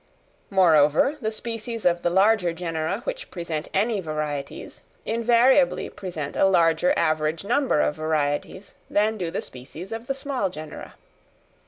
[0.49, 6.91] Moreover, the species of the large genera which present any varieties, invariably present a larger
[6.97, 10.95] average number of varieties than do the species of the small genera.